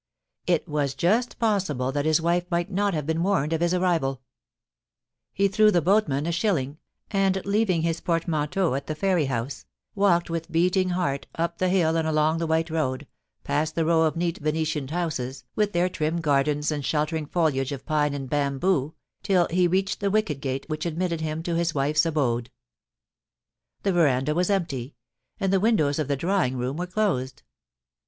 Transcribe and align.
It 0.47 0.67
was 0.67 0.95
just 0.95 1.37
possible 1.37 1.91
that 1.91 2.05
his 2.05 2.19
wife 2.19 2.47
might 2.49 2.71
not 2.71 2.95
have 2.95 3.05
been 3.05 3.21
warned 3.21 3.53
of 3.53 3.61
his 3.61 3.71
arrival 3.75 4.23
He 5.31 5.47
threw 5.47 5.69
the 5.69 5.79
boatman 5.79 6.25
a 6.25 6.31
shilling, 6.31 6.79
and, 7.11 7.39
leaving 7.45 7.83
his 7.83 8.01
port 8.01 8.27
manteau 8.27 8.73
at 8.73 8.87
the 8.87 8.95
ferry 8.95 9.25
house, 9.25 9.67
walked 9.93 10.27
with 10.27 10.51
beating 10.51 10.89
heart 10.89 11.27
up 11.35 11.59
the 11.59 11.69
hill 11.69 11.95
and 11.95 12.07
along 12.07 12.39
the 12.39 12.47
white 12.47 12.71
road, 12.71 13.05
past 13.43 13.75
the 13.75 13.85
row 13.85 14.01
of 14.01 14.15
neat 14.15 14.39
vene 14.39 14.65
tianed 14.65 14.89
houses, 14.89 15.43
with 15.55 15.71
their 15.71 15.87
trim 15.87 16.19
gardens 16.19 16.71
and 16.71 16.83
sheltering 16.83 17.27
foliage 17.27 17.71
of 17.71 17.85
pine 17.85 18.15
and 18.15 18.27
bamboo, 18.27 18.95
till 19.21 19.45
he 19.51 19.67
reached 19.67 19.99
the 19.99 20.09
wicket 20.09 20.41
gate 20.41 20.65
which 20.67 20.87
admitted 20.87 21.21
him 21.21 21.43
to 21.43 21.53
his 21.53 21.75
wife's 21.75 22.07
abode. 22.07 22.49
The 23.83 23.93
veranda 23.93 24.33
was 24.33 24.49
empty, 24.49 24.95
and 25.39 25.53
the 25.53 25.59
windows 25.59 25.99
of 25.99 26.07
the 26.07 26.17
drawing 26.17 26.57
room 26.57 26.77
were 26.77 26.87
closed. 26.87 27.43